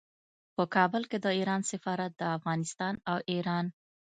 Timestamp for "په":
0.55-0.63